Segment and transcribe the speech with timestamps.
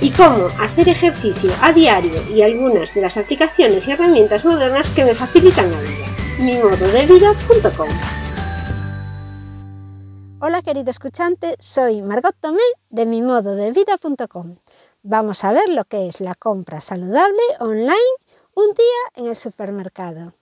[0.00, 5.04] y cómo hacer ejercicio a diario y algunas de las aplicaciones y herramientas modernas que
[5.04, 6.06] me facilitan la vida.
[6.38, 7.88] mimododevida.com
[10.40, 14.56] Hola querido escuchante, soy Margot Tomé de mimododevida.com.
[15.02, 17.94] Vamos a ver lo que es la compra saludable online
[18.54, 20.34] un día en el supermercado.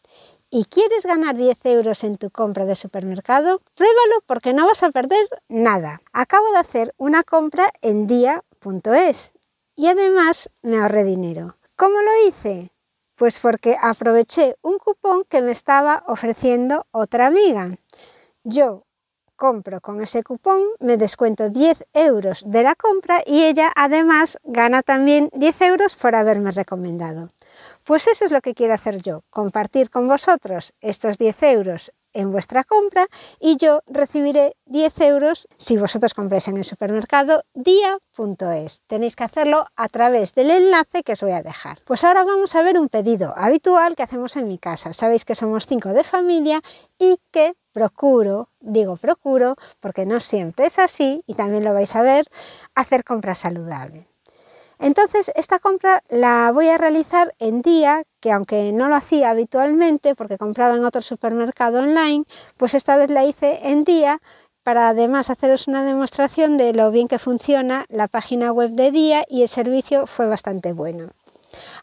[0.50, 3.62] ¿Y quieres ganar 10 euros en tu compra de supermercado?
[3.74, 6.02] Pruébalo porque no vas a perder nada.
[6.12, 9.32] Acabo de hacer una compra en día.es
[9.76, 11.56] y además me ahorré dinero.
[11.76, 12.70] ¿Cómo lo hice?
[13.14, 17.76] Pues porque aproveché un cupón que me estaba ofreciendo otra amiga.
[18.44, 18.80] Yo
[19.36, 24.82] compro con ese cupón, me descuento 10 euros de la compra y ella además gana
[24.82, 27.28] también 10 euros por haberme recomendado.
[27.84, 32.30] Pues eso es lo que quiero hacer yo, compartir con vosotros estos 10 euros en
[32.32, 33.06] vuestra compra
[33.40, 38.82] y yo recibiré 10 euros si vosotros compráis en el supermercado día.es.
[38.86, 41.78] Tenéis que hacerlo a través del enlace que os voy a dejar.
[41.84, 44.92] Pues ahora vamos a ver un pedido habitual que hacemos en mi casa.
[44.92, 46.60] Sabéis que somos cinco de familia
[46.98, 52.02] y que procuro, digo procuro, porque no siempre es así y también lo vais a
[52.02, 52.26] ver,
[52.74, 54.11] hacer compras saludables.
[54.82, 60.16] Entonces, esta compra la voy a realizar en día, que aunque no lo hacía habitualmente
[60.16, 62.24] porque compraba en otro supermercado online,
[62.56, 64.20] pues esta vez la hice en día
[64.64, 69.24] para además haceros una demostración de lo bien que funciona la página web de Día
[69.28, 71.10] y el servicio fue bastante bueno.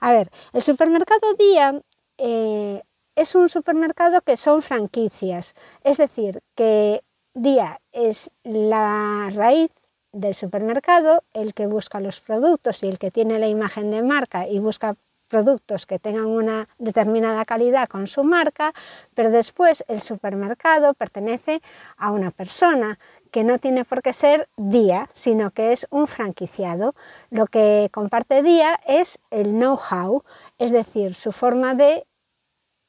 [0.01, 1.81] A ver, el supermercado Día
[2.17, 2.81] eh,
[3.15, 5.55] es un supermercado que son franquicias,
[5.85, 7.01] es decir, que
[7.33, 9.71] Día es la raíz
[10.11, 14.47] del supermercado, el que busca los productos y el que tiene la imagen de marca
[14.47, 14.95] y busca
[15.29, 18.73] productos que tengan una determinada calidad con su marca,
[19.13, 21.61] pero después el supermercado pertenece
[21.97, 22.99] a una persona
[23.31, 26.95] que no tiene por qué ser Día, sino que es un franquiciado.
[27.29, 30.23] Lo que comparte Día es el know-how,
[30.57, 32.05] es decir, su forma de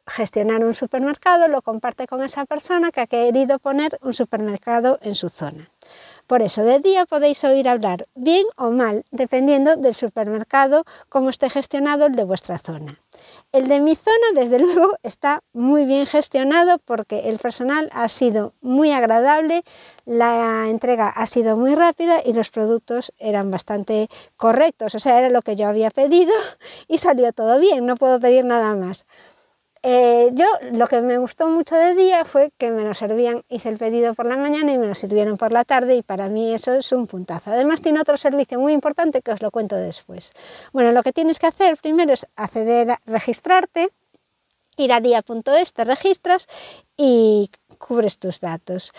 [0.06, 5.14] gestionar un supermercado lo comparte con esa persona que ha querido poner un supermercado en
[5.14, 5.68] su zona.
[6.30, 11.50] Por eso de día podéis oír hablar bien o mal, dependiendo del supermercado, cómo esté
[11.50, 13.00] gestionado el de vuestra zona.
[13.50, 18.52] El de mi zona, desde luego, está muy bien gestionado porque el personal ha sido
[18.60, 19.64] muy agradable,
[20.04, 24.94] la entrega ha sido muy rápida y los productos eran bastante correctos.
[24.94, 26.32] O sea, era lo que yo había pedido
[26.86, 29.04] y salió todo bien, no puedo pedir nada más.
[29.82, 33.70] Eh, yo lo que me gustó mucho de día fue que me lo servían, hice
[33.70, 36.52] el pedido por la mañana y me lo sirvieron por la tarde y para mí
[36.52, 37.50] eso es un puntazo.
[37.50, 40.34] Además tiene otro servicio muy importante que os lo cuento después.
[40.72, 43.88] Bueno, lo que tienes que hacer primero es acceder a registrarte,
[44.76, 46.46] ir a día.es, te registras
[46.98, 48.92] y cubres tus datos.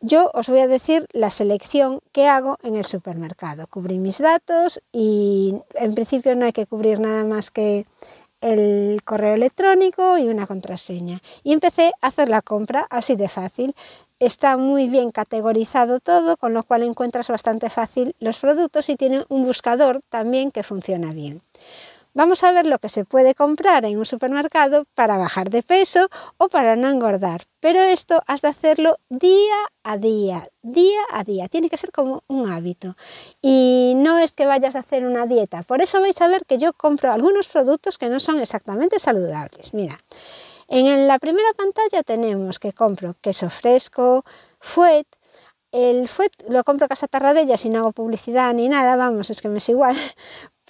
[0.00, 3.66] Yo os voy a decir la selección que hago en el supermercado.
[3.66, 7.84] Cubrí mis datos y en principio no hay que cubrir nada más que
[8.40, 11.20] el correo electrónico y una contraseña.
[11.42, 13.74] Y empecé a hacer la compra así de fácil.
[14.18, 19.24] Está muy bien categorizado todo, con lo cual encuentras bastante fácil los productos y tiene
[19.28, 21.40] un buscador también que funciona bien.
[22.14, 26.08] Vamos a ver lo que se puede comprar en un supermercado para bajar de peso
[26.36, 27.42] o para no engordar.
[27.60, 31.48] Pero esto has de hacerlo día a día, día a día.
[31.48, 32.96] Tiene que ser como un hábito.
[33.42, 35.62] Y no es que vayas a hacer una dieta.
[35.62, 39.74] Por eso vais a ver que yo compro algunos productos que no son exactamente saludables.
[39.74, 39.98] Mira,
[40.68, 44.24] en la primera pantalla tenemos que compro queso fresco,
[44.60, 45.06] fuet,
[45.72, 49.48] el fuet lo compro Casa Tarradella si no hago publicidad ni nada, vamos, es que
[49.48, 49.96] me es igual,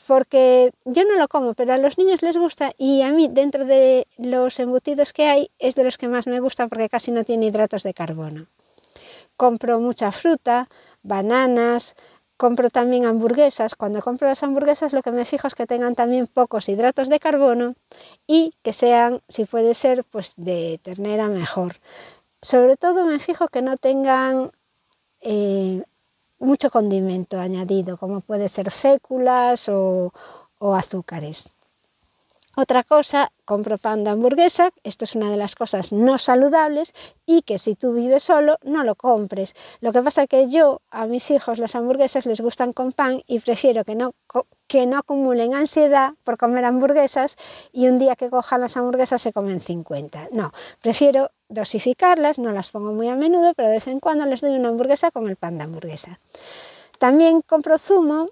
[0.08, 3.66] porque yo no lo como, pero a los niños les gusta y a mí dentro
[3.66, 7.24] de los embutidos que hay es de los que más me gusta porque casi no
[7.24, 8.46] tiene hidratos de carbono.
[9.36, 10.70] Compro mucha fruta,
[11.02, 11.94] bananas,
[12.38, 13.74] compro también hamburguesas.
[13.74, 17.20] Cuando compro las hamburguesas lo que me fijo es que tengan también pocos hidratos de
[17.20, 17.74] carbono
[18.26, 21.76] y que sean, si puede ser, pues de ternera mejor.
[22.40, 24.52] Sobre todo me fijo que no tengan
[25.20, 25.82] eh,
[26.38, 30.12] mucho condimento añadido, como puede ser féculas o
[30.60, 31.54] azúcares.
[32.60, 36.92] Otra cosa, compro pan de hamburguesa, esto es una de las cosas no saludables
[37.24, 39.54] y que si tú vives solo no lo compres.
[39.80, 43.38] Lo que pasa que yo a mis hijos las hamburguesas les gustan con pan y
[43.38, 44.10] prefiero que no,
[44.66, 47.36] que no acumulen ansiedad por comer hamburguesas
[47.72, 50.30] y un día que cojan las hamburguesas se comen 50.
[50.32, 50.50] No,
[50.82, 54.52] prefiero dosificarlas, no las pongo muy a menudo, pero de vez en cuando les doy
[54.52, 56.18] una hamburguesa con el pan de hamburguesa.
[56.98, 58.28] También compro zumo.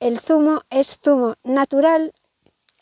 [0.00, 2.12] El zumo es zumo natural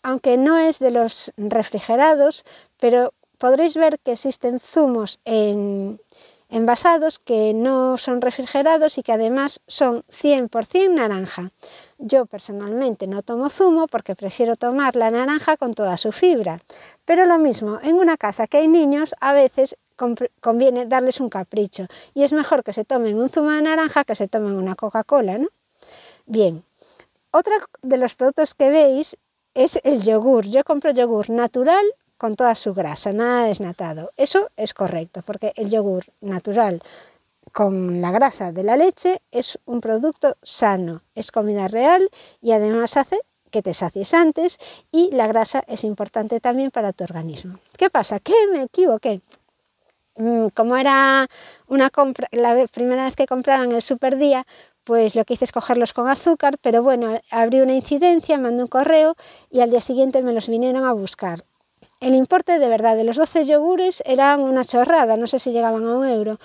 [0.06, 2.44] aunque no es de los refrigerados,
[2.78, 6.00] pero podréis ver que existen zumos en,
[6.56, 11.50] envasados que no son refrigerados y que además son 100% naranja.
[11.98, 16.62] Yo personalmente no tomo zumo porque prefiero tomar la naranja con toda su fibra.
[17.04, 19.76] Pero lo mismo, en una casa que hay niños, a veces
[20.40, 24.14] conviene darles un capricho y es mejor que se tomen un zumo de naranja que
[24.14, 25.48] se tomen una Coca-Cola, ¿no?
[26.24, 26.64] Bien,
[27.32, 29.18] otro de los productos que veis
[29.52, 30.46] es el yogur.
[30.46, 31.84] Yo compro yogur natural
[32.18, 34.10] con toda su grasa, nada desnatado.
[34.16, 36.82] Eso es correcto, porque el yogur natural
[37.52, 42.08] con la grasa de la leche es un producto sano, es comida real
[42.42, 43.18] y además hace
[43.50, 44.58] que te sacies antes
[44.92, 47.58] y la grasa es importante también para tu organismo.
[47.78, 48.20] ¿Qué pasa?
[48.20, 49.20] Que me equivoqué.
[50.16, 51.28] Mm, como era
[51.68, 54.46] una compra, la primera vez que compraba en el superdía,
[54.84, 58.68] pues lo que hice es cogerlos con azúcar, pero bueno, abrí una incidencia, mandé un
[58.68, 59.16] correo
[59.50, 61.44] y al día siguiente me los vinieron a buscar.
[62.00, 65.84] El importe de verdad de los 12 yogures era una chorrada, no sé si llegaban
[65.86, 66.38] a un euro.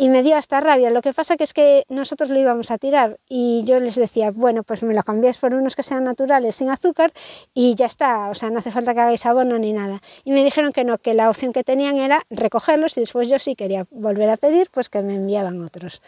[0.00, 0.90] Y me dio hasta rabia.
[0.90, 4.30] Lo que pasa que es que nosotros lo íbamos a tirar y yo les decía,
[4.30, 7.12] bueno, pues me lo cambiáis por unos que sean naturales, sin azúcar
[7.52, 8.30] y ya está.
[8.30, 10.00] O sea, no hace falta que hagáis abono ni nada.
[10.22, 13.40] Y me dijeron que no, que la opción que tenían era recogerlos y después yo
[13.40, 16.00] sí quería volver a pedir, pues que me enviaban otros.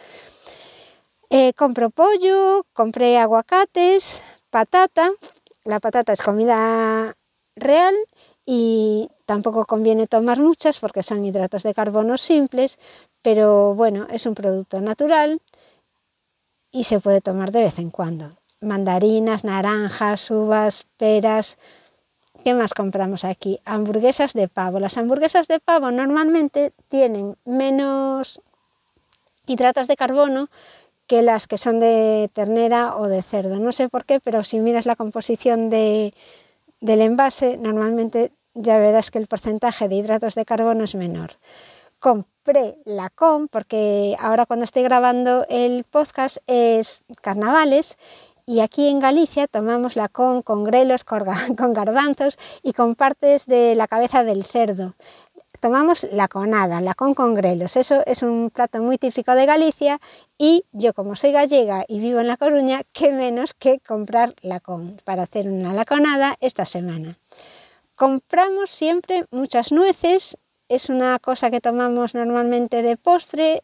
[1.29, 5.11] Eh, compro pollo, compré aguacates, patata.
[5.65, 7.17] La patata es comida
[7.57, 7.95] real
[8.45, 12.79] y tampoco conviene tomar muchas porque son hidratos de carbono simples,
[13.21, 15.41] pero bueno, es un producto natural
[16.71, 18.29] y se puede tomar de vez en cuando.
[18.61, 21.57] Mandarinas, naranjas, uvas, peras.
[22.43, 23.59] ¿Qué más compramos aquí?
[23.65, 24.79] Hamburguesas de pavo.
[24.79, 28.41] Las hamburguesas de pavo normalmente tienen menos
[29.45, 30.49] hidratos de carbono
[31.07, 33.59] que las que son de ternera o de cerdo.
[33.59, 36.13] No sé por qué, pero si miras la composición de,
[36.81, 41.37] del envase, normalmente ya verás que el porcentaje de hidratos de carbono es menor.
[41.99, 47.97] Compré la con porque ahora cuando estoy grabando el podcast es carnavales
[48.47, 51.03] y aquí en Galicia tomamos la con con grelos,
[51.57, 54.95] con garbanzos y con partes de la cabeza del cerdo
[55.61, 57.77] tomamos la conada, la con con grelos.
[57.77, 60.01] Eso es un plato muy típico de Galicia
[60.37, 64.59] y yo como soy gallega y vivo en La Coruña, qué menos que comprar la
[64.59, 67.17] con para hacer una laconada esta semana.
[67.95, 70.37] Compramos siempre muchas nueces,
[70.67, 73.63] es una cosa que tomamos normalmente de postre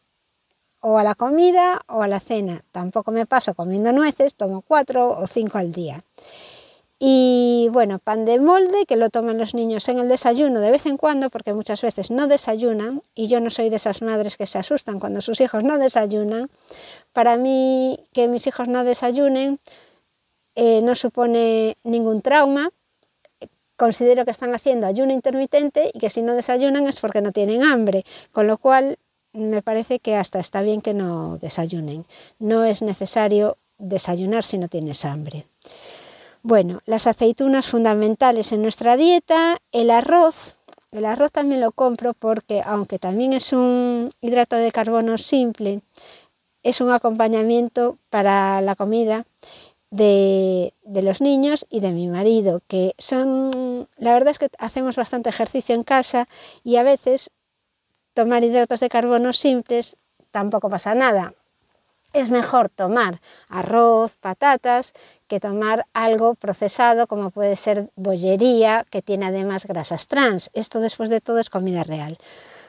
[0.80, 2.62] o a la comida o a la cena.
[2.70, 6.00] Tampoco me paso comiendo nueces, tomo cuatro o cinco al día.
[7.00, 10.86] Y bueno, pan de molde que lo toman los niños en el desayuno de vez
[10.86, 14.46] en cuando porque muchas veces no desayunan y yo no soy de esas madres que
[14.46, 16.50] se asustan cuando sus hijos no desayunan.
[17.12, 19.60] Para mí que mis hijos no desayunen
[20.60, 22.70] eh, no supone ningún trauma.
[23.76, 27.62] Considero que están haciendo ayuno intermitente y que si no desayunan es porque no tienen
[27.62, 28.98] hambre, con lo cual
[29.32, 32.04] me parece que hasta está bien que no desayunen.
[32.40, 35.46] No es necesario desayunar si no tienes hambre.
[36.42, 40.56] Bueno, las aceitunas fundamentales en nuestra dieta, el arroz,
[40.92, 45.80] el arroz también lo compro porque aunque también es un hidrato de carbono simple,
[46.62, 49.26] es un acompañamiento para la comida
[49.90, 55.30] de, los niños y de mi marido, que son, la verdad es que hacemos bastante
[55.30, 56.28] ejercicio en casa
[56.62, 57.30] y a veces
[58.14, 59.96] tomar hidratos de carbono simples
[60.30, 61.34] tampoco pasa nada
[62.12, 64.92] es mejor tomar arroz, patatas,
[65.26, 70.50] que tomar algo procesado como puede ser bollería, que tiene además grasas trans.
[70.54, 72.18] Esto después de todo es comida real.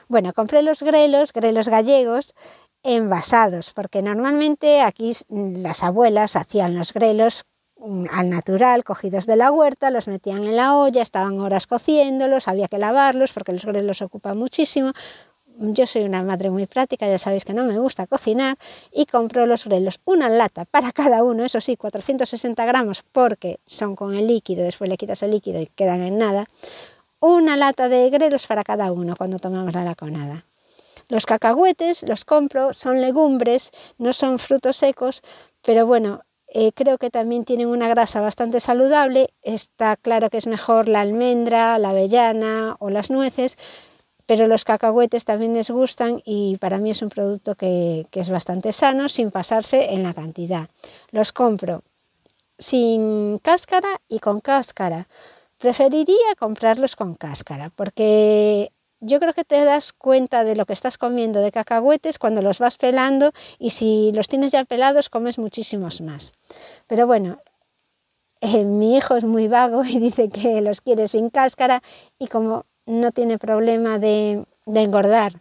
[0.08, 2.34] Bueno, compré los grelos, grelos gallegos,
[2.82, 7.44] envasados, porque normalmente aquí las abuelas hacían los grelos
[7.78, 12.48] mm, al natural, cogidos de la huerta, los metían en la olla, estaban horas cociéndolos,
[12.48, 14.92] había que lavarlos porque los grelos ocupan muchísimo.
[15.58, 18.56] Yo soy una madre muy práctica, ya sabéis que no me gusta cocinar,
[18.92, 23.94] y compro los grelos, una lata para cada uno, eso sí, 460 gramos porque son
[23.96, 26.46] con el líquido, después le quitas el líquido y quedan en nada,
[27.20, 30.46] una lata de grelos para cada uno cuando tomamos la laconada.
[31.08, 35.22] Los cacahuetes los compro, son legumbres, no son frutos secos,
[35.62, 39.28] pero bueno, eh, creo que también tienen una grasa bastante saludable.
[39.42, 43.56] Está claro que es mejor la almendra, la avellana o las nueces,
[44.30, 48.72] pero los cacahuetes también les gustan y para mí es un producto que, es bastante
[48.72, 50.68] sano sin pasarse en la cantidad.
[51.10, 51.82] Los compro
[52.56, 55.08] sin cáscara y con cáscara.
[55.58, 58.70] Preferiría comprarlos con cáscara porque
[59.00, 62.60] yo creo que te das cuenta de lo que estás comiendo de cacahuetes cuando los
[62.60, 66.34] vas pelando y si los tienes ya pelados comes muchísimos más.
[66.86, 67.40] Pero bueno,
[68.42, 71.82] eh, mi hijo es muy vago y dice que los quiere sin cáscara
[72.16, 75.32] y como no tiene problema de, engordar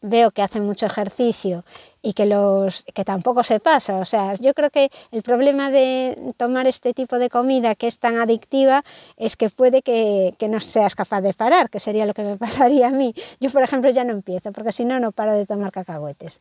[0.00, 1.64] veo que hacen mucho ejercicio
[2.02, 3.96] y que, los, que tampoco se pasa.
[3.96, 7.98] O sea, yo creo que el problema de tomar este tipo de comida que es
[7.98, 8.84] tan adictiva
[9.16, 12.36] es que puede que, que, no seas capaz de parar, que sería lo que me
[12.38, 13.12] pasaría a mí.
[13.40, 16.38] Yo, por ejemplo, ya no empiezo, porque si no, no paro de tomar cacahuetes.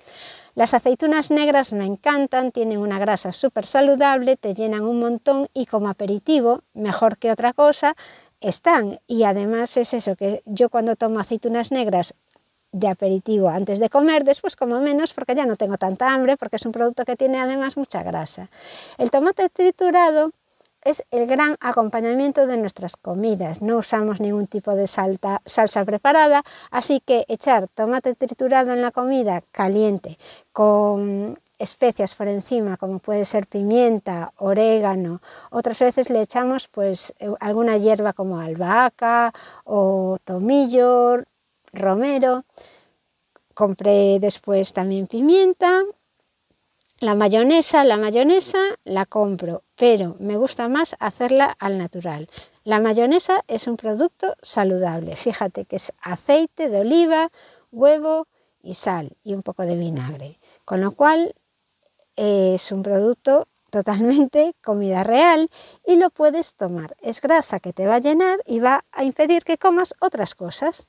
[0.54, 5.66] Las aceitunas negras me encantan, tienen una grasa súper saludable, te llenan un montón y
[5.66, 7.96] como aperitivo, mejor que otra cosa,
[8.42, 9.00] están.
[9.08, 12.14] Y además es eso, que yo cuando tomo aceitunas negras
[12.72, 16.58] de aperitivo antes de comer, después como menos porque ya no tengo tanta hambre, porque
[16.58, 18.50] es un producto que tiene además mucha grasa.
[18.98, 20.32] El tomate triturado
[20.84, 23.62] es el gran acompañamiento de nuestras comidas.
[23.62, 29.42] No usamos ningún tipo de salsa preparada, así que echar tomate triturado en la comida
[29.52, 30.18] caliente
[30.52, 35.22] con especias por encima, como puede ser pimienta, orégano.
[35.50, 39.34] Otras veces le echamos pues eh, alguna hierba como albahaca
[39.64, 41.24] o tomillo,
[41.74, 42.46] romero,
[43.54, 45.84] compré después también pimienta,
[47.00, 52.28] la mayonesa, la mayonesa la compro, pero me gusta más hacerla al natural.
[52.64, 57.30] La mayonesa es un producto saludable, fíjate que es aceite de oliva,
[57.72, 58.28] huevo
[58.64, 61.36] y sal y un poco de vinagre, con lo cual
[62.18, 65.50] es un producto totalmente comida real
[65.86, 66.96] y lo puedes tomar.
[67.02, 70.86] Es grasa que te va a llenar y va a impedir que comas otras cosas.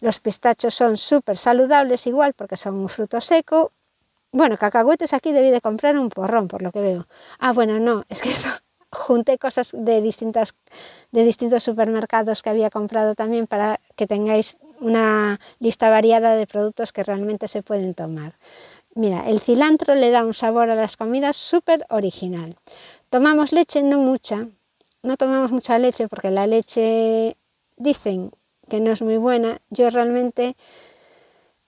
[0.00, 3.72] Los pistachos son súper saludables igual porque son un fruto seco.
[4.32, 7.06] Bueno, cacahuetes aquí debí de comprar un porrón por lo que veo.
[7.38, 8.48] Ah, bueno, no, es que esto
[8.92, 10.54] junté cosas de, distintas,
[11.10, 16.92] de distintos supermercados que había comprado también para que tengáis una lista variada de productos
[16.92, 18.34] que realmente se pueden tomar.
[18.94, 22.56] Mira, el cilantro le da un sabor a las comidas súper original.
[23.08, 24.48] Tomamos leche, no mucha,
[25.02, 27.36] no tomamos mucha leche porque la leche,
[27.76, 28.32] dicen
[28.68, 29.60] que no es muy buena.
[29.70, 30.56] Yo realmente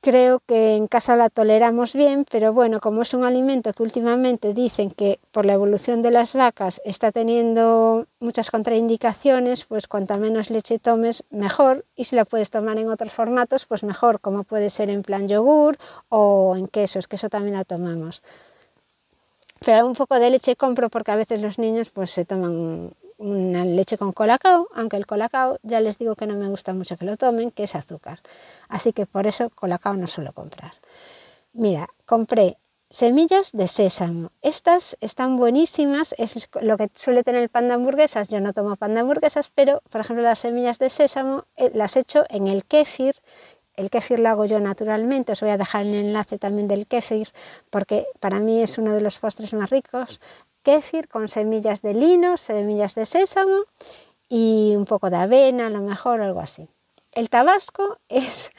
[0.02, 4.52] creo que en casa la toleramos bien, pero bueno, como es un alimento que últimamente
[4.52, 10.50] dicen que por la evolución de las vacas está teniendo muchas contraindicaciones, pues cuanta menos
[10.50, 11.84] leche tomes, mejor.
[11.94, 15.28] Y si la puedes tomar en otros formatos, pues mejor, como puede ser en plan
[15.28, 15.78] yogur
[16.08, 18.24] o en quesos, que eso también la tomamos.
[19.64, 23.64] Pero un poco de leche compro porque a veces los niños pues se toman una
[23.64, 27.04] leche con colacao, aunque el colacao ya les digo que no me gusta mucho que
[27.04, 28.20] lo tomen, que es azúcar.
[28.68, 30.72] Así que por eso colacao no suelo comprar.
[31.52, 32.58] Mira, compré
[32.90, 34.32] semillas de sésamo.
[34.42, 38.28] Estas están buenísimas, es lo que suele tener el pan de hamburguesas.
[38.28, 41.96] Yo no tomo pan de hamburguesas, pero por ejemplo las semillas de sésamo eh, las
[41.96, 43.14] echo en el kéfir.
[43.74, 47.28] El kéfir lo hago yo naturalmente, os voy a dejar el enlace también del kéfir
[47.70, 50.20] porque para mí es uno de los postres más ricos
[51.10, 53.64] con semillas de lino, semillas de sésamo
[54.28, 56.68] y un poco de avena, a lo mejor algo así.
[57.12, 58.52] El tabasco es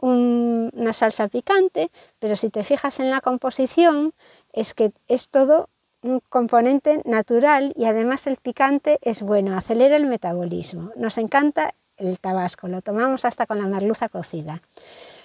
[0.00, 4.14] una salsa picante, pero si te fijas en la composición,
[4.52, 5.68] es que es todo
[6.02, 10.92] un componente natural y además el picante es bueno, acelera el metabolismo.
[10.94, 14.62] Nos encanta el tabasco, lo tomamos hasta con la merluza cocida.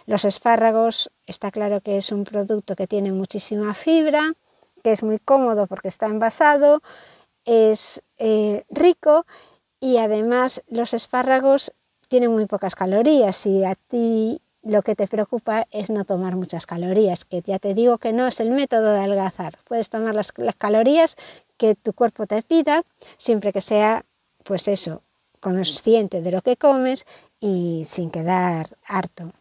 [0.07, 4.33] Los espárragos, está claro que es un producto que tiene muchísima fibra,
[4.83, 6.81] que es muy cómodo porque está envasado,
[7.45, 9.25] es eh, rico
[9.79, 11.73] y además los espárragos
[12.07, 16.65] tienen muy pocas calorías y a ti lo que te preocupa es no tomar muchas
[16.65, 19.57] calorías, que ya te digo que no es el método de adelgazar.
[19.65, 21.17] Puedes tomar las, las calorías
[21.57, 22.83] que tu cuerpo te pida,
[23.17, 24.05] siempre que sea,
[24.43, 25.01] pues eso,
[25.39, 27.05] consciente de lo que comes
[27.39, 29.33] y sin quedar harto.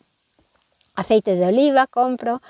[0.95, 2.43] Aceite de oliva compro,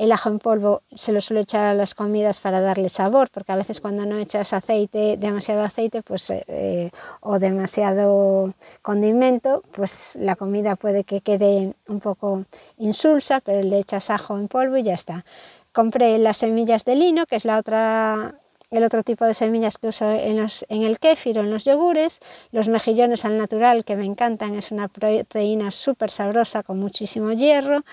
[0.00, 3.52] el ajo en polvo se lo suelo echar a las comidas para darle sabor, porque
[3.52, 6.90] a veces cuando no echas aceite, demasiado aceite, pues eh,
[7.20, 12.46] o demasiado condimento, pues la comida puede que quede un poco
[12.78, 15.22] insulsa, pero le echas ajo en polvo y ya está.
[15.70, 20.46] Compré las semillas de lino, que es el otro tipo de semillas que uso en,
[20.68, 22.20] en, el kéfir o en los yogures,
[22.52, 27.84] los mejillones al natural que me encantan, es una proteína súper sabrosa con muchísimo hierro,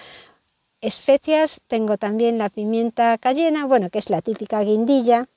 [0.81, 5.27] especias tengo también la pimienta cayena, bueno, que es la típica guindilla,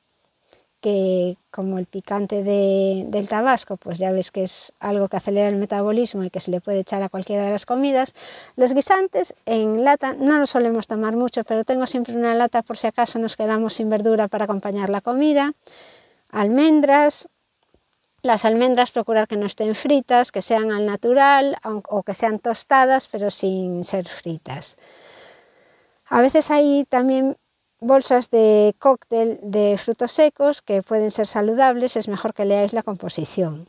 [0.80, 5.56] que como el picante del tabasco, pues ya ves que es algo que acelera el
[5.56, 8.14] metabolismo y que se le puede echar a cualquiera de las comidas.
[8.56, 12.78] Los guisantes en lata no los solemos tomar mucho, pero tengo siempre una lata por
[12.78, 15.52] si acaso nos quedamos sin verdura para acompañar la comida.
[16.30, 17.28] Almendras,
[18.23, 23.06] las almendras procurar que no estén fritas, que sean al natural o que sean tostadas,
[23.06, 24.76] pero sin ser fritas.
[26.11, 27.37] A veces hay también
[27.79, 32.83] bolsas de cóctel de frutos secos que pueden ser saludables, es mejor que leáis la
[32.83, 33.69] composición.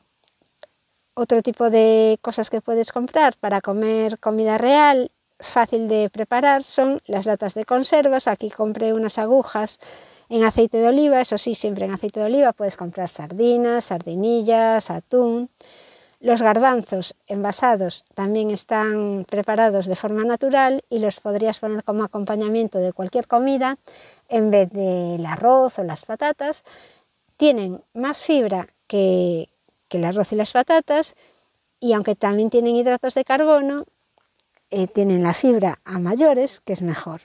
[1.14, 7.00] Otro tipo de cosas que puedes comprar para comer comida real, fácil de preparar, son
[7.06, 8.28] las latas de conservas.
[8.28, 9.80] Aquí compré unas agujas
[10.28, 14.90] en aceite de oliva, eso sí, siempre en aceite de oliva puedes comprar sardinas, sardinillas,
[14.90, 15.52] atún.
[16.22, 22.78] Los garbanzos envasados también están preparados de forma natural y los podrías poner como acompañamiento
[22.78, 23.80] de cualquier comida
[24.30, 26.64] en vez del arroz o las patatas.
[27.38, 29.50] Tienen más fibra que,
[29.90, 31.16] el arroz y las patatas
[31.80, 33.86] y aunque también tienen hidratos de carbono,
[34.70, 37.22] eh, tienen la fibra a mayores, que es mejor.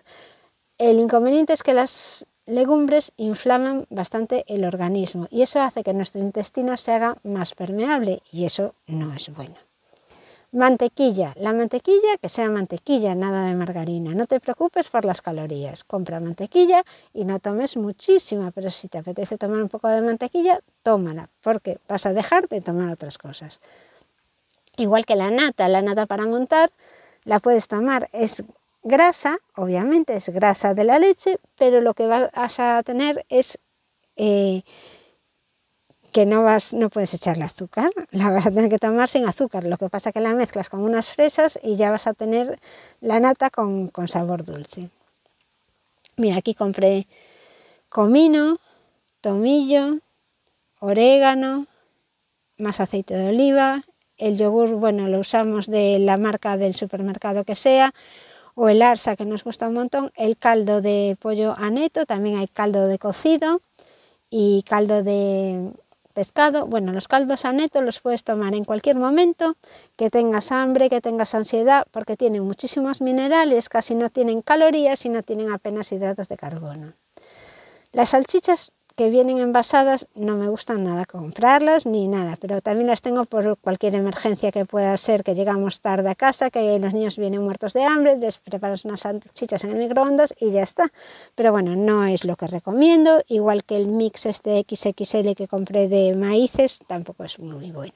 [0.78, 6.20] El inconveniente es que las legumbres inflaman bastante el organismo y eso hace que nuestro
[6.20, 9.56] intestino se haga más permeable y eso no es bueno.
[10.52, 11.34] Mantequilla.
[11.36, 14.14] La mantequilla que sea mantequilla, nada de margarina.
[14.14, 15.84] No te preocupes por las calorías.
[15.84, 20.60] Compra mantequilla y no tomes muchísima, pero si te apetece tomar un poco de mantequilla,
[20.82, 23.60] tómala, porque vas a dejar de tomar otras cosas.
[24.78, 26.70] Igual que la nata, la nata para montar
[27.24, 28.44] la puedes tomar, es
[28.86, 33.58] grasa, obviamente es grasa de la leche, pero lo que vas a tener es
[34.16, 34.62] eh,
[36.12, 39.64] que no, vas, no puedes echarle azúcar, la vas a tener que tomar sin azúcar.
[39.64, 42.58] Lo que pasa es que la mezclas con unas fresas y ya vas a tener
[43.00, 44.88] la nata con, con sabor dulce.
[46.16, 47.06] Mira, aquí compré
[47.90, 48.58] comino,
[49.20, 49.98] tomillo,
[50.80, 51.66] orégano,
[52.56, 53.84] más aceite de oliva.
[54.16, 57.92] El yogur, bueno, lo usamos de la marca del supermercado que sea,
[58.56, 62.48] o el arsa que nos gusta un montón, el caldo de pollo aneto, también hay
[62.48, 63.60] caldo de cocido
[64.30, 65.72] y caldo de
[66.14, 66.66] pescado.
[66.66, 69.56] Bueno, los caldos aneto los puedes tomar en cualquier momento,
[69.96, 75.10] que tengas hambre, que tengas ansiedad, porque tienen muchísimos minerales, casi no tienen calorías y
[75.10, 76.94] no tienen apenas hidratos de carbono.
[77.92, 83.02] Las salchichas que vienen envasadas no me gustan nada comprarlas ni nada, pero también las
[83.02, 87.18] tengo por cualquier emergencia que pueda ser, que llegamos tarde a casa, que los niños
[87.18, 90.90] vienen muertos de hambre, les preparas unas salchichas en el microondas y ya está.
[91.34, 95.88] Pero bueno, no es lo que recomiendo, igual que el mix este XXL que compré
[95.88, 97.94] de maíces, tampoco es muy bueno.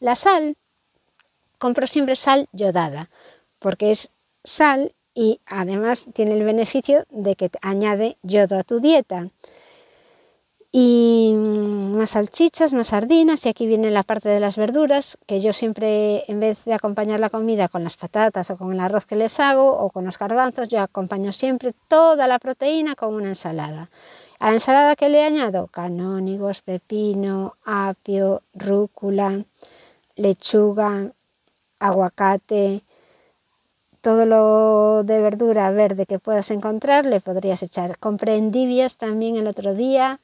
[0.00, 0.56] La sal,
[1.58, 3.08] compro siempre sal yodada,
[3.60, 4.10] porque es
[4.42, 9.30] sal y además tiene el beneficio de que añade yodo a tu dieta
[10.76, 15.52] y más salchichas, más sardinas y aquí viene la parte de las verduras que yo
[15.52, 19.14] siempre en vez de acompañar la comida con las patatas o con el arroz que
[19.14, 23.88] les hago o con los garbanzos yo acompaño siempre toda la proteína con una ensalada.
[24.40, 29.44] A la ensalada que le añado canónigos, pepino, apio, rúcula,
[30.16, 31.12] lechuga,
[31.78, 32.82] aguacate,
[34.00, 37.96] todo lo de verdura verde que puedas encontrar le podrías echar.
[37.98, 40.20] Compré endivias también el otro día,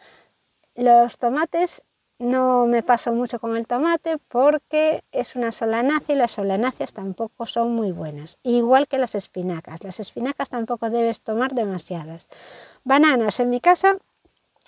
[0.80, 1.84] los tomates
[2.20, 7.46] no me paso mucho con el tomate porque es una solanácea y las solanáceas tampoco
[7.46, 8.38] son muy buenas.
[8.42, 9.84] Igual que las espinacas.
[9.84, 12.28] Las espinacas tampoco debes tomar demasiadas.
[12.84, 13.96] Bananas en mi casa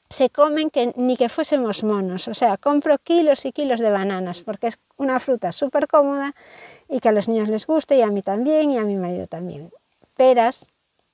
[0.09, 2.27] se comen que ni que fuésemos monos.
[2.29, 6.35] O sea, compro kilos y kilos de bananas porque es una fruta súper cómoda
[6.88, 9.27] y que a los niños les guste y a mí también y a mi marido
[9.27, 9.70] también.
[10.16, 10.68] Peras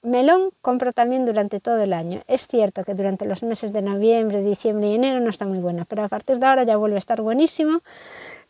[0.08, 2.22] Melón compro también durante todo el año.
[2.26, 5.84] Es cierto que durante los meses de noviembre, diciembre y enero no está muy buena,
[5.84, 7.80] pero a partir de ahora ya vuelve a estar buenísimo.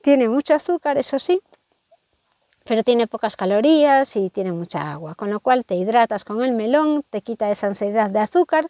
[0.02, 1.40] Tiene mucho azúcar, eso sí,
[2.64, 6.52] pero tiene pocas calorías y tiene mucha agua, con lo cual te hidratas con el
[6.52, 8.68] melón, te quita esa ansiedad de azúcar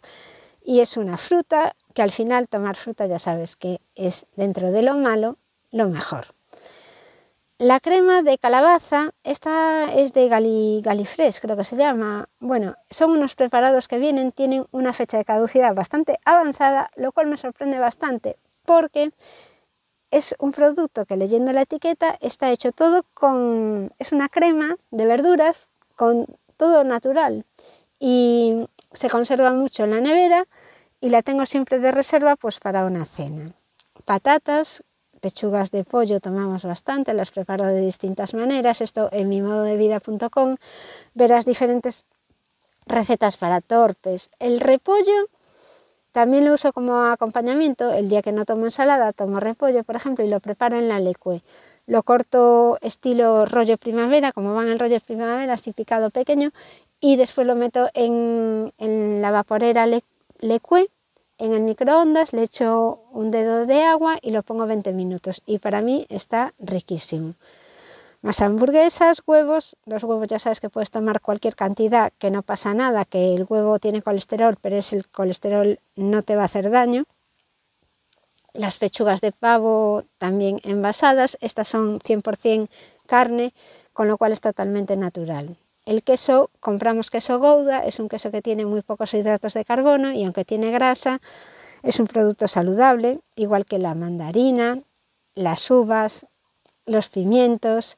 [0.63, 4.83] y es una fruta que al final tomar fruta ya sabes que es dentro de
[4.83, 5.37] lo malo
[5.71, 6.38] lo mejor.
[7.61, 12.29] La crema de calabaza, esta es de Gali, Galifresh, creo que se llama.
[12.39, 17.27] Bueno, son unos preparados que vienen, tienen una fecha de caducidad bastante avanzada, lo cual
[17.27, 19.11] me sorprende bastante porque
[20.09, 23.89] es un producto que leyendo la etiqueta está hecho todo con...
[23.99, 27.43] es una crema de verduras con todo natural
[27.99, 30.47] y se conserva mucho en la nevera
[31.01, 33.51] y la tengo siempre de reserva pues para una cena.
[34.05, 34.81] Patatas,
[35.19, 38.81] pechugas de pollo tomamos bastante, las preparo de distintas maneras.
[38.81, 40.57] Esto en mi modo de vida.com
[41.13, 42.07] verás diferentes
[42.85, 44.31] recetas para torpes.
[44.39, 45.27] El repollo
[46.11, 47.93] también lo uso como acompañamiento.
[47.93, 50.99] El día que no tomo ensalada, tomo repollo, por ejemplo, y lo preparo en la
[50.99, 51.41] lecue.
[51.85, 56.51] Lo corto estilo rollo primavera, como van el rollo primavera, así picado pequeño,
[56.99, 58.71] y después lo meto en,
[59.21, 59.87] la vaporera
[60.39, 60.89] lecue
[61.39, 65.41] en el microondas, le echo un dedo de agua y lo pongo 20 minutos.
[65.45, 67.35] Y para mí está riquísimo.
[68.21, 69.77] Más hamburguesas, huevos.
[69.85, 73.45] Los huevos ya sabes que puedes tomar cualquier cantidad, que no pasa nada, que el
[73.47, 77.05] huevo tiene colesterol, pero es el colesterol no te va a hacer daño.
[78.51, 81.37] Las pechugas de pavo también envasadas.
[81.39, 82.67] Estas son 100%
[83.07, 83.53] carne,
[83.93, 85.55] con lo cual es totalmente natural.
[85.89, 90.11] El queso, compramos queso Gouda, es un queso que tiene muy pocos hidratos de carbono
[90.11, 91.19] y aunque tiene grasa,
[91.81, 94.83] es un producto saludable, igual que la mandarina,
[95.33, 96.27] las uvas,
[96.85, 97.95] los pimientos,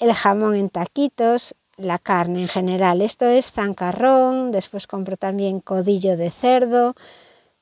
[0.00, 3.00] el jamón en taquitos, la carne en general.
[3.00, 6.96] Esto es zancarrón, después compro también codillo de cerdo,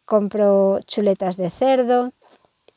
[0.06, 2.14] compro chuletas de cerdo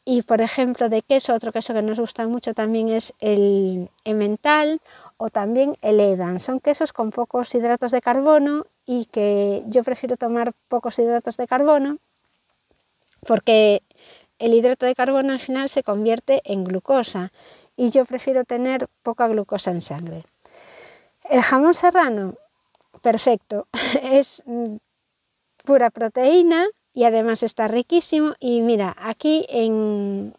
[0.03, 4.81] y por ejemplo de queso, otro queso que nos gusta mucho también es el emmental
[5.17, 6.39] o también el Edam.
[6.39, 11.47] Son quesos con pocos hidratos de carbono y que yo prefiero tomar pocos hidratos de
[11.47, 11.97] carbono
[13.27, 13.83] porque
[14.39, 17.31] el hidrato de carbono al final se convierte en glucosa
[17.75, 20.23] y yo prefiero tener poca glucosa en sangre.
[21.29, 22.35] El jamón serrano,
[23.03, 23.67] perfecto,
[24.03, 24.77] es mm,
[25.63, 30.33] pura proteína y además está riquísimo y mira, aquí en,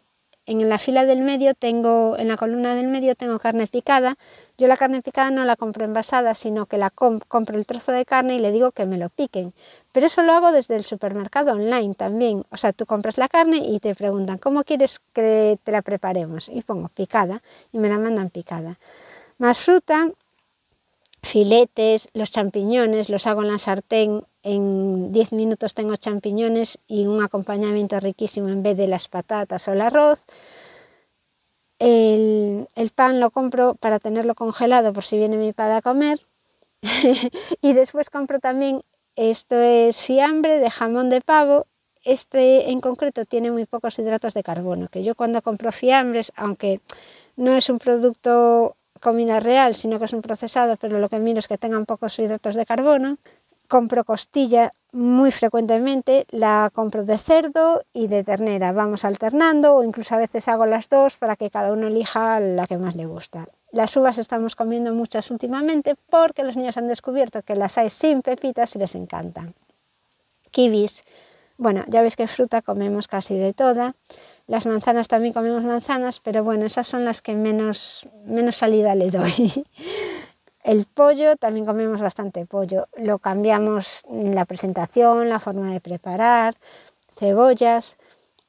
[0.45, 4.17] en la fila del medio tengo, en la columna del medio tengo carne picada.
[4.57, 8.05] Yo la carne picada no la compro envasada, sino que la compro el trozo de
[8.05, 9.53] carne y le digo que me lo piquen.
[9.93, 12.43] Pero eso lo hago desde el supermercado online también.
[12.49, 16.49] O sea, tú compras la carne y te preguntan, ¿cómo quieres que te la preparemos?
[16.49, 18.77] Y pongo picada y me la mandan picada.
[19.37, 20.09] Más fruta,
[21.23, 27.23] filetes, los champiñones, los hago en la sartén en 10 minutos tengo champiñones y un
[27.23, 30.25] acompañamiento riquísimo en vez de las patatas o el arroz.
[31.79, 36.19] El, pan lo compro para tenerlo congelado por si viene mi padre a comer.
[37.61, 38.81] y después compro también,
[39.15, 41.65] esto es fiambre de jamón de pavo.
[42.03, 46.81] Este en concreto tiene muy pocos hidratos de carbono, que yo cuando compro fiambres, aunque
[47.37, 51.37] no es un producto comida real, sino que es un procesado, pero lo que miro
[51.39, 53.17] es que tengan pocos hidratos de carbono,
[53.67, 58.71] compro costilla muy frecuentemente, la compro de cerdo y de ternera.
[58.71, 62.65] Vamos alternando o incluso a veces hago las dos para que cada uno elija la
[62.65, 63.47] que más le gusta.
[63.71, 68.21] Las uvas estamos comiendo muchas últimamente porque los niños han descubierto que las hay sin
[68.21, 69.55] pepitas y les encantan.
[70.51, 71.03] Kiwis,
[71.57, 73.95] bueno, ya ves que fruta comemos casi de toda.
[74.45, 79.09] Las manzanas también comemos manzanas, pero bueno, esas son las que menos, menos salida le
[79.09, 79.65] doy.
[80.63, 82.85] El pollo, también comemos bastante pollo.
[82.97, 86.55] Lo cambiamos en la presentación, la forma de preparar,
[87.17, 87.97] cebollas.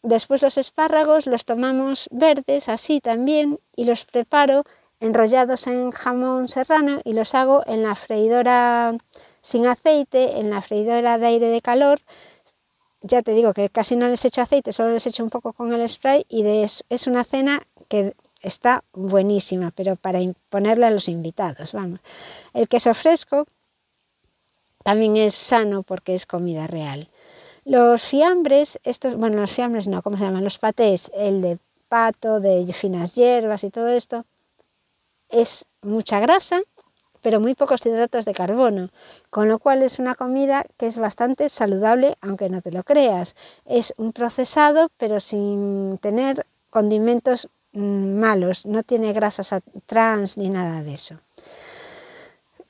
[0.02, 4.64] Después los espárragos los tomamos verdes, así también, y los preparo
[5.00, 8.96] enrollados en jamón serrano y los hago en la freidora
[9.42, 12.00] sin aceite, en la freidora de aire de calor.
[13.06, 15.70] Ya te digo que casi no les echo aceite, solo les echo un poco con
[15.74, 21.74] el spray y es una cena que está buenísima, pero para imponerle a los invitados,
[21.74, 22.00] vamos.
[22.54, 23.46] El queso fresco
[24.84, 27.06] también es sano porque es comida real.
[27.66, 30.42] Los fiambres, estos, bueno, los fiambres no, ¿cómo se llaman?
[30.42, 31.58] Los patés, el de
[31.90, 34.24] pato, de finas hierbas y todo esto,
[35.28, 36.62] es mucha grasa,
[37.24, 38.90] pero muy pocos hidratos de carbono,
[39.30, 43.34] con lo cual es una comida que es bastante saludable, aunque no te lo creas.
[43.64, 49.52] Es un procesado, pero sin tener condimentos Mm, malos, no tiene grasas
[49.87, 51.16] trans ni nada de eso.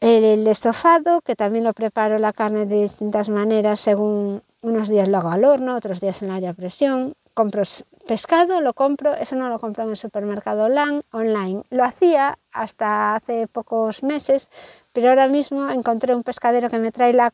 [0.00, 5.18] El, estofado, que también lo preparo la carne de distintas maneras, según unos días lo
[5.18, 7.14] hago al horno, otros días en la olla a presión.
[7.34, 7.62] Compro
[8.06, 11.62] pescado, lo compro, eso no lo compro en el supermercado online.
[11.70, 14.50] Lo hacía hasta hace pocos meses,
[14.92, 17.32] pero ahora mismo encontré un pescadero que me trae la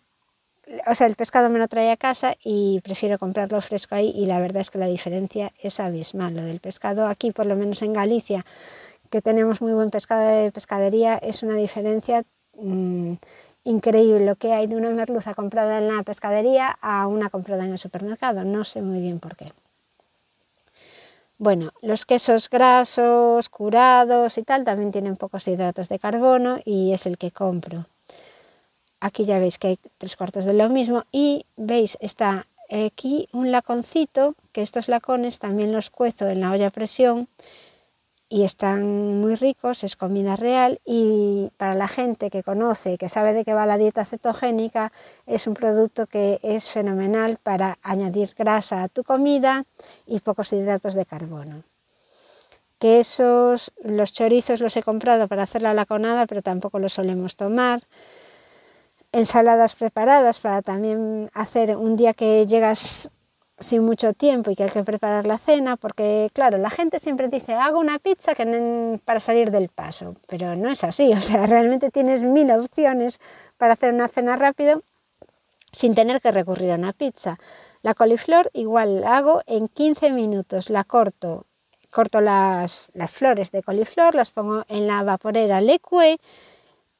[0.86, 4.26] o sea, el pescado me lo trae a casa y prefiero comprarlo fresco ahí y
[4.26, 6.36] la verdad es que la diferencia es abismal.
[6.36, 8.44] Lo del pescado aquí, por lo menos en Galicia,
[9.10, 12.22] que tenemos muy buen pescado de pescadería, es una diferencia
[12.58, 13.14] mmm,
[13.64, 17.72] increíble lo que hay de una merluza comprada en la pescadería a una comprada en
[17.72, 18.44] el supermercado.
[18.44, 19.52] No sé muy bien por qué.
[21.42, 27.06] Bueno, los quesos grasos, curados y tal también tienen pocos hidratos de carbono y es
[27.06, 27.86] el que compro.
[29.00, 33.52] Aquí ya veis que hay tres cuartos de lo mismo y veis está aquí un
[33.52, 37.26] laconcito, que estos lacones también los cuezo en la olla a presión
[38.32, 43.32] y están muy ricos, es comida real y para la gente que conoce, que sabe
[43.32, 44.92] de qué va la dieta cetogénica,
[45.26, 49.64] es un producto que es fenomenal para añadir grasa a tu comida
[50.06, 51.64] y pocos hidratos de carbono.
[52.78, 57.82] Quesos, los chorizos los he comprado para hacer la laconada, pero tampoco los solemos tomar.
[59.10, 63.10] Ensaladas preparadas para también hacer un día que llegas
[63.60, 67.28] sin mucho tiempo y que hay que preparar la cena, porque claro, la gente siempre
[67.28, 68.32] dice, hago una pizza
[69.04, 73.20] para salir del paso, pero no es así, o sea, realmente tienes mil opciones
[73.58, 74.82] para hacer una cena rápido
[75.72, 77.38] sin tener que recurrir a una pizza.
[77.82, 81.44] La coliflor igual hago en 15 minutos, la corto,
[81.90, 86.18] corto las, las flores de coliflor, las pongo en la vaporera lecue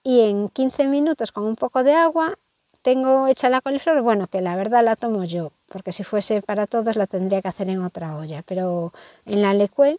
[0.03, 2.35] y en 15 minutos con un poco de agua
[2.83, 6.67] tengo hecha la coliflor, bueno, que la verdad la tomo yo, porque si fuese para
[6.67, 8.93] todos la tendría que hacer en otra olla, pero
[9.25, 9.97] en la lecue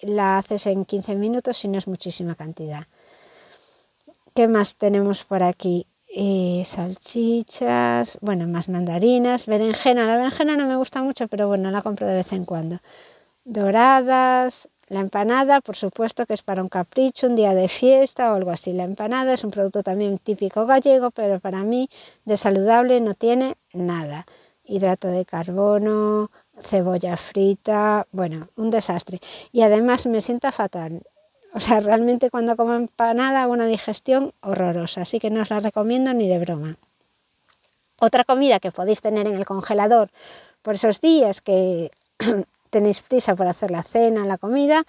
[0.00, 2.86] la haces en 15 minutos si no es muchísima cantidad.
[4.34, 5.86] ¿Qué más tenemos por aquí?
[6.14, 10.06] Eh, salchichas, bueno, más mandarinas, berenjena.
[10.06, 12.78] La berenjena no me gusta mucho, pero bueno, la compro de vez en cuando.
[13.44, 18.36] Doradas, la empanada, por supuesto que es para un capricho, un día de fiesta o
[18.36, 18.72] algo así.
[18.72, 21.88] La empanada es un producto también típico gallego, pero para mí
[22.24, 24.26] de saludable no tiene nada.
[24.64, 29.20] Hidrato de carbono, cebolla frita, bueno, un desastre.
[29.50, 31.02] Y además me sienta fatal.
[31.54, 35.60] O sea, realmente cuando como empanada hago una digestión horrorosa, así que no os la
[35.60, 36.76] recomiendo ni de broma.
[38.00, 40.10] Otra comida que podéis tener en el congelador
[40.62, 41.90] por esos días que
[42.70, 44.84] tenéis prisa por hacer la cena, la comida,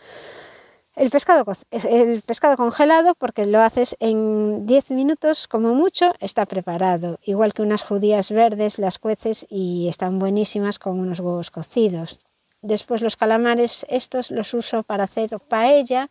[0.96, 7.20] el pescado, el pescado congelado, porque lo haces en 10 minutos como mucho, está preparado.
[7.24, 12.20] Igual que unas judías verdes, las cueces y están buenísimas con unos huevos cocidos.
[12.62, 16.10] Después los calamares estos los uso para hacer paella,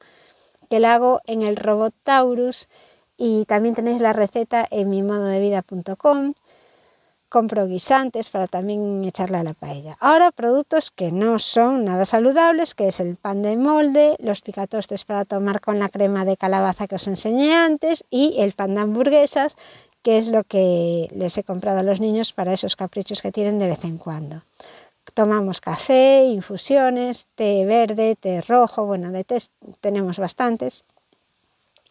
[0.69, 2.69] que la hago en el robot Taurus
[3.17, 6.35] y también tenéis la receta en mi modo de vida.com
[7.33, 9.97] compro guisantes para también echarle a la paella.
[10.01, 15.07] Ahora productos que no son nada saludables, que es el pan de molde, los picatostes
[15.07, 18.83] para tomar con la crema de calabaza que os enseñé antes y el pan de
[18.83, 19.57] hamburguesas,
[20.03, 23.59] que es lo que les he comprado a los niños para esos caprichos que tienen
[23.59, 24.43] de vez en cuando.
[25.15, 29.39] Tomamos café, infusiones, té verde, té rojo, bueno, de té
[29.81, 30.85] tenemos bastantes.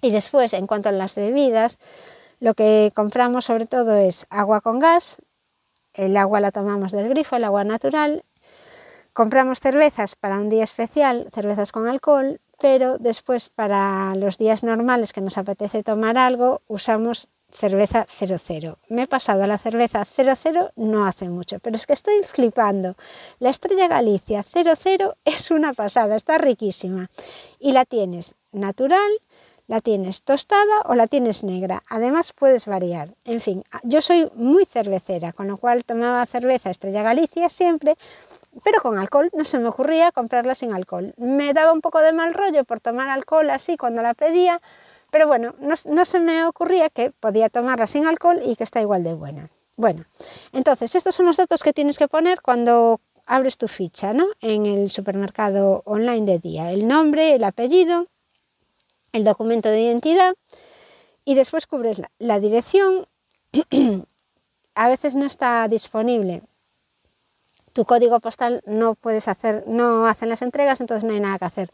[0.04, 1.80] Y después, en cuanto a las bebidas,
[2.39, 5.17] lo que compramos sobre todo es agua con gas,
[5.93, 8.23] el agua la tomamos del grifo, el agua natural.
[9.13, 15.13] Compramos cervezas para un día especial, cervezas con alcohol, pero después para los días normales
[15.13, 18.77] que nos apetece tomar algo, usamos cerveza 00.
[18.89, 22.95] Me he pasado a la cerveza 00 no hace mucho, pero es que estoy flipando.
[23.39, 27.10] La Estrella Galicia 00 es una pasada, está riquísima.
[27.60, 29.12] Y la tienes natural,
[29.71, 31.81] la tienes tostada o la tienes negra.
[31.88, 33.15] Además puedes variar.
[33.23, 37.95] En fin, yo soy muy cervecera, con lo cual tomaba cerveza Estrella Galicia siempre,
[38.65, 39.29] pero con alcohol.
[39.31, 41.13] No se me ocurría comprarla sin alcohol.
[41.15, 44.62] Me daba un poco de mal rollo por tomar alcohol así cuando la pedía,
[45.10, 48.81] pero bueno, no, no se me ocurría que podía tomarla sin alcohol y que está
[48.81, 49.49] igual de buena.
[49.77, 50.03] Bueno,
[50.51, 54.25] entonces estos son los datos que tienes que poner cuando abres tu ficha ¿no?
[54.41, 56.71] en el supermercado online de día.
[56.71, 58.07] El nombre, el apellido,
[59.13, 60.34] el documento de identidad
[61.26, 63.08] y después cubres la, dirección.
[64.76, 66.41] a veces no está disponible
[67.74, 71.45] tu código postal no puedes hacer, no hacen las entregas, entonces no hay nada que
[71.45, 71.69] hacer.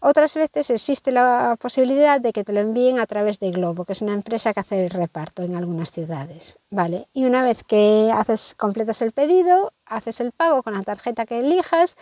[0.00, 3.92] Otras veces existe la posibilidad de que te lo envíen a través de Globo, que
[3.92, 7.08] es una empresa que hace el reparto en algunas ciudades, ¿vale?
[7.12, 11.40] Y una vez que haces, completas el pedido, haces el pago con la tarjeta que
[11.40, 11.96] elijas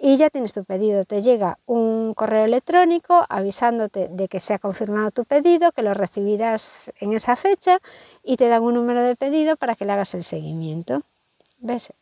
[0.00, 1.04] y ya tienes tu pedido.
[1.04, 5.92] Te llega un correo electrónico avisándote de que se ha confirmado tu pedido, que lo
[5.92, 7.78] recibirás en esa fecha
[8.24, 11.02] y te dan un número de pedido para que le hagas el seguimiento.
[11.58, 11.92] ¿Ves?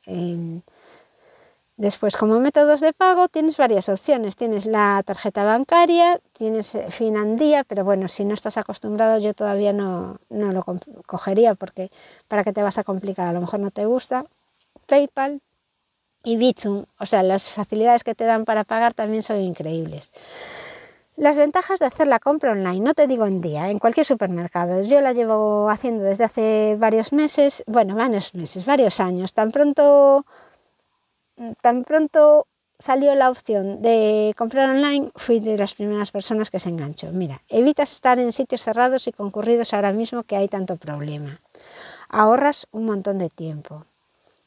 [1.76, 4.36] Después, como métodos de pago, tienes varias opciones.
[4.36, 9.72] Tienes la tarjeta bancaria, tienes eh, Finandía, pero bueno, si no estás acostumbrado, yo todavía
[9.72, 10.64] no, no lo
[11.06, 11.90] cogería porque
[12.26, 14.24] para qué te vas a complicar, a lo mejor no te gusta.
[14.86, 15.40] PayPal,
[16.24, 20.10] y Bizum, o sea, las facilidades que te dan para pagar también son increíbles.
[21.16, 24.82] Las ventajas de hacer la compra online, no te digo en día, en cualquier supermercado.
[24.82, 29.32] Yo la llevo haciendo desde hace varios meses, bueno, varios meses, varios años.
[29.32, 30.24] Tan pronto,
[31.60, 32.46] tan pronto
[32.78, 37.10] salió la opción de comprar online, fui de las primeras personas que se enganchó.
[37.12, 41.40] Mira, evitas estar en sitios cerrados y concurridos ahora mismo que hay tanto problema.
[42.08, 43.84] Ahorras un montón de tiempo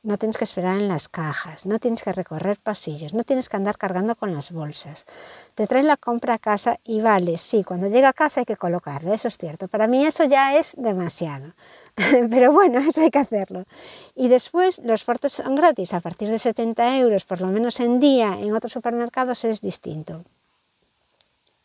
[0.03, 3.57] no tienes que esperar en las cajas, no tienes que recorrer pasillos, no tienes que
[3.57, 5.05] andar cargando con las bolsas.
[5.53, 8.57] Te traen la compra a casa y vale, sí, cuando llega a casa hay que
[8.57, 9.67] colocarla, eso es cierto.
[9.67, 11.53] Para mí eso ya es demasiado,
[12.29, 13.65] pero bueno, eso hay que hacerlo.
[14.15, 17.99] Y después los portes son gratis, a partir de 70 euros, por lo menos en
[17.99, 20.23] día, en otros supermercados es distinto.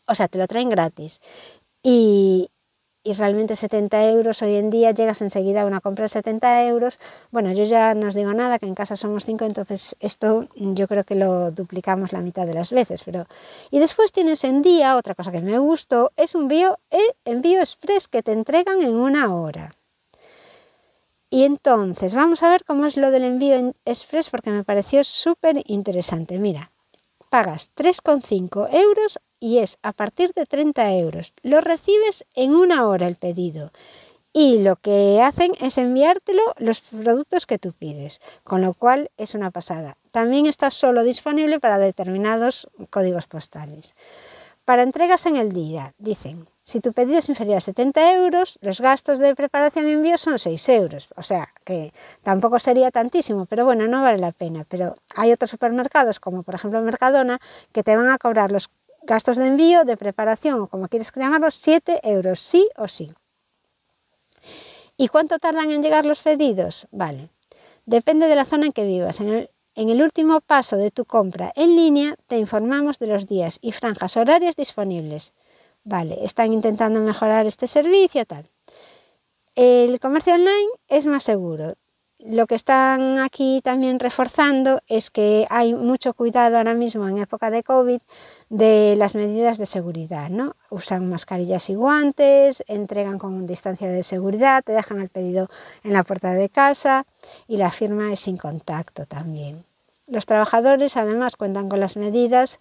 [0.07, 1.19] O sea, te lo traen gratis.
[1.83, 2.49] Y,
[3.07, 6.99] y realmente 70 euros hoy en día llegas enseguida a una compra de 70 euros.
[7.31, 10.89] Bueno, yo ya no os digo nada, que en casa somos 5, entonces esto yo
[10.89, 13.03] creo que lo duplicamos la mitad de las veces.
[13.05, 13.25] Pero...
[13.71, 17.61] Y después tienes en día, otra cosa que me gustó, es un envío, eh, envío
[17.61, 19.69] express que te entregan en una hora.
[21.29, 25.61] Y entonces, vamos a ver cómo es lo del envío express porque me pareció súper
[25.67, 26.39] interesante.
[26.39, 26.71] Mira,
[27.29, 31.33] pagas 3,5 euros y es a partir de 30 euros.
[31.43, 33.71] Lo recibes en una hora el pedido
[34.33, 39.33] y lo que hacen es enviártelo los productos que tú pides, con lo cual es
[39.33, 39.97] una pasada.
[40.11, 43.95] También está solo disponible para determinados códigos postales.
[44.63, 48.81] Para entregas en el día, dicen, si tu pedido es inferior a 70 euros, los
[48.81, 51.07] gastos de preparación y envío son 6 euros.
[51.15, 54.65] O sea, que tampoco sería tantísimo, pero bueno, no vale la pena.
[54.67, 57.39] Pero hay otros supermercados, como por ejemplo Mercadona,
[57.71, 58.69] que te van a cobrar los
[59.07, 63.09] Gastos de envío, de preparación o como quieres llamarlo, 7 euros, sí o sí.
[64.97, 66.87] ¿Y cuánto tardan en llegar los pedidos?
[66.91, 67.29] Vale,
[67.85, 69.21] depende de la zona en que vivas.
[69.21, 73.27] En el, en el último paso de tu compra en línea te informamos de los
[73.27, 75.33] días y franjas horarias disponibles.
[75.85, 78.49] Vale, están intentando mejorar este servicio, tal.
[79.55, 81.75] El comercio online es más seguro.
[82.19, 87.51] Lo que están aquí también reforzando es que hay mucho cuidado ahora mismo en época
[87.51, 88.01] de COVID
[88.49, 90.55] de las medidas de seguridad, ¿no?
[90.71, 95.47] Usan mascarillas y guantes, entregan con distancia de seguridad, te dejan el pedido
[95.83, 97.05] en la puerta de casa
[97.47, 99.63] y la firma es sin contacto también.
[100.07, 102.59] Los trabajadores además cuentan con las medidas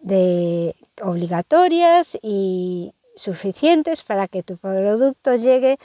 [0.00, 5.78] de obligatorias y suficientes para que tu producto llegue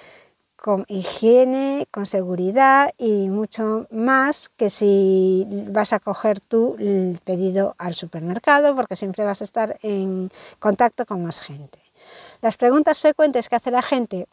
[0.62, 7.74] con higiene, con seguridad y mucho más que si vas a coger tú el pedido
[7.80, 11.80] al supermercado porque siempre vas a estar en contacto con más gente.
[12.42, 14.28] Las preguntas frecuentes que hace la gente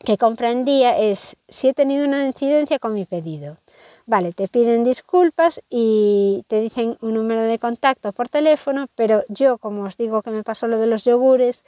[0.00, 3.56] que compra en día es si he tenido una incidencia con mi pedido.
[4.04, 9.58] Vale, te piden disculpas y te dicen un número de contacto por teléfono, pero yo,
[9.58, 11.64] como os digo que me pasó lo de los yogures,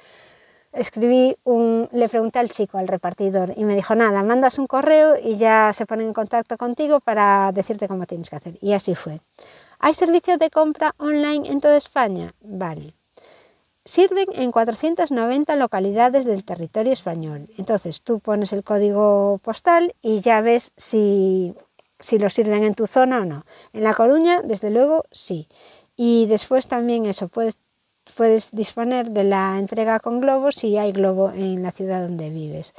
[0.72, 5.16] escribí un, le pregunté al chico, al repartidor, y me dijo, nada, mandas un correo
[5.22, 8.58] y ya se ponen en contacto contigo para decirte cómo tienes que hacer.
[8.60, 9.20] Y así fue.
[9.78, 12.34] ¿Hay servicios de compra online en toda España?
[12.40, 12.94] Vale.
[13.84, 17.48] Sirven en 490 localidades del territorio español.
[17.56, 21.54] Entonces tú pones el código postal y ya ves si,
[21.98, 23.44] si lo sirven en tu zona o no.
[23.72, 25.48] En La Coruña, desde luego, sí.
[25.96, 27.56] Y después también eso, puedes
[28.12, 32.74] puedes disponer de la entrega con globos si hay globo en la ciudad donde vives.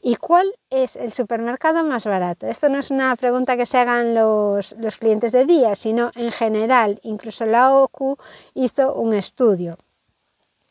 [0.00, 2.46] ¿Y cuál es el supermercado más barato?
[2.46, 7.00] Esto no es una pregunta que se hagan los, clientes de día, sino en general.
[7.02, 8.16] Incluso la OCU
[8.54, 9.76] hizo un estudio.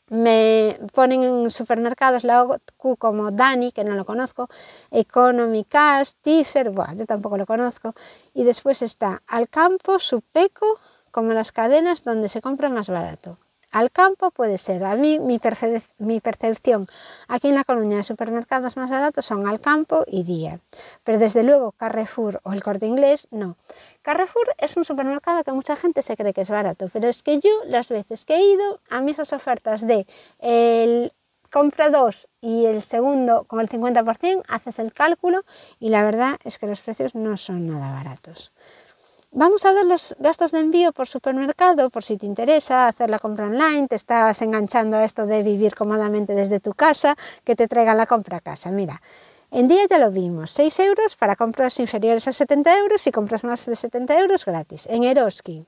[0.10, 4.48] Me ponen en supermercados la OCU como Dani, que no lo conozco,
[4.92, 7.94] Economy Cash, Tiffer, yo tampoco lo conozco.
[8.34, 10.80] Y después está Alcampo, Supeco,
[11.12, 13.38] como las cadenas donde se compra más barato
[13.72, 14.84] al campo puede ser.
[14.84, 16.88] A mí mi, percepción
[17.28, 20.60] aquí en La Coruña de supermercados más baratos son al campo y Día.
[21.04, 23.56] Pero desde luego Carrefour o el Corte Inglés no.
[24.02, 27.40] Carrefour es un supermercado que mucha gente se cree que es barato, pero es que
[27.40, 30.08] yo las veces que he ido, a mí esas ofertas de
[30.40, 31.12] el
[31.52, 35.42] compra dos y el segundo con el 50%, haces el cálculo
[35.80, 38.52] y la verdad es que los precios no son nada baratos.
[39.32, 43.20] Vamos a ver los gastos de envío por supermercado, por si te interesa hacer la
[43.20, 47.68] compra online, te estás enganchando a esto de vivir cómodamente desde tu casa, que te
[47.68, 48.72] traigan la compra a casa.
[48.72, 49.02] Mira,
[49.52, 53.44] en día ya lo vimos, 6 euros para compras inferiores a 70 euros y compras
[53.44, 54.88] más de 70 euros gratis.
[54.90, 55.66] En Eroski,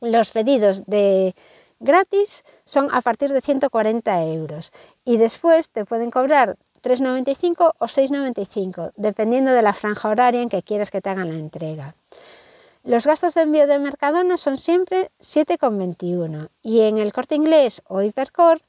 [0.00, 1.34] los pedidos de
[1.78, 4.72] gratis son a partir de 140 euros
[5.04, 10.62] y después te pueden cobrar 3,95 o 6,95, dependiendo de la franja horaria en que
[10.62, 11.94] quieras que te hagan la entrega.
[12.82, 18.00] Los gastos de envío de Mercadona son siempre 7,21 y en el corte inglés o
[18.00, 18.62] Hipercore,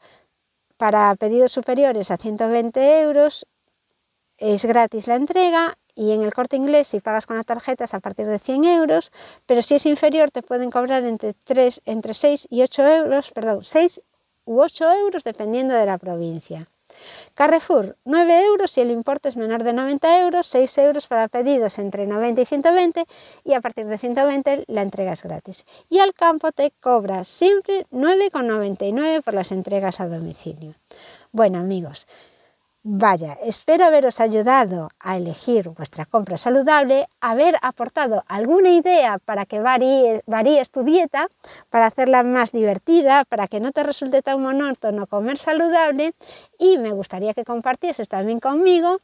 [0.75, 3.47] para pedidos superiores a 120 euros,
[4.37, 7.93] es gratis la entrega y en el corte inglés si pagas con la tarjeta es
[7.93, 9.13] a partir de 100 euros,
[9.45, 13.63] pero si es inferior te pueden cobrar entre, 3, entre 6 y 8 euros, perdón,
[13.63, 14.01] 6
[14.43, 16.67] u 8 euros dependiendo de la provincia.
[17.33, 21.79] Carrefour, 9 euros si el importe es menor de 90 euros, 6 euros para pedidos
[21.79, 23.05] entre 90 y 120
[23.43, 25.65] y a partir de 120 la entrega es gratis.
[25.89, 30.73] Y al campo te cobra siempre 9,99 por las entregas a domicilio.
[31.31, 32.07] Bueno amigos,
[32.83, 39.59] Vaya, espero haberos ayudado a elegir vuestra compra saludable, haber aportado alguna idea para que
[39.59, 41.27] varíes, tu dieta,
[41.69, 46.13] para hacerla más divertida, para que no te resulte tan monótono comer saludable
[46.57, 48.99] y me gustaría que compartieses también conmigo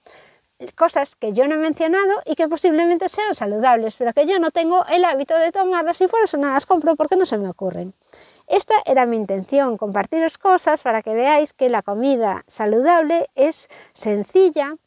[0.75, 4.49] cosas que yo no he mencionado y que posiblemente sean saludables, pero que yo no
[4.49, 7.47] tengo el hábito de tomarlas y por eso no las compro porque no se me
[7.47, 7.93] ocurren.
[8.47, 14.77] Esta era mi intención, compartiros cosas para que veáis que la comida saludable es sencilla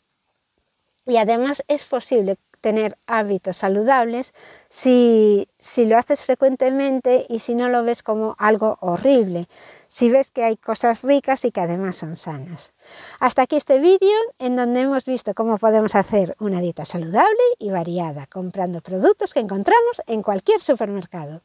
[1.07, 4.35] y además es posible tener hábitos saludables
[4.69, 9.47] si, si, lo haces frecuentemente y si no lo ves como algo horrible,
[9.87, 12.73] si ves que hay cosas ricas y que además son sanas.
[13.19, 17.71] Hasta aquí este vídeo en donde hemos visto cómo podemos hacer una dieta saludable y
[17.71, 21.43] variada comprando productos que encontramos en cualquier supermercado.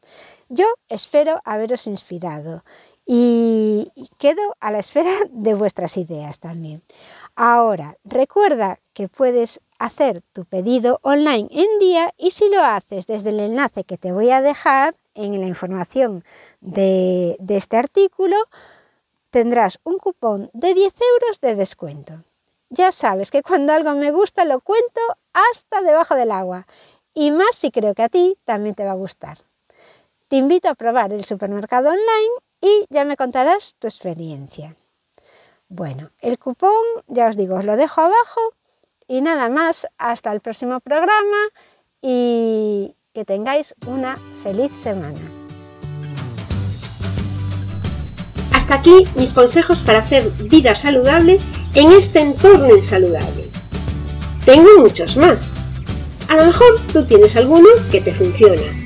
[0.48, 2.62] Yo espero haberos inspirado
[3.04, 6.82] y quedo a la espera de vuestras ideas también.
[7.34, 13.30] Ahora, recuerda que puedes hacer tu pedido online en día y si lo haces desde
[13.30, 16.24] el enlace que te voy a dejar en la información
[16.60, 18.36] de, de este artículo,
[19.30, 22.22] tendrás un cupón de 10 euros de descuento.
[22.70, 25.00] Ya sabes que cuando algo me gusta lo cuento
[25.32, 26.66] hasta debajo del agua
[27.14, 29.45] y más si creo que a ti también te va a gustar.
[30.28, 34.74] Te invito a probar el supermercado online y ya me contarás tu experiencia.
[35.68, 36.72] Bueno, el cupón,
[37.06, 38.40] ya os digo, os lo dejo abajo
[39.06, 41.36] y nada más, hasta el próximo programa
[42.02, 45.20] y que tengáis una feliz semana.
[48.52, 51.38] Hasta aquí mis consejos para hacer vida saludable
[51.74, 53.48] en este entorno insaludable.
[54.44, 55.54] Tengo muchos más.
[56.28, 58.85] A lo mejor tú tienes alguno que te funciona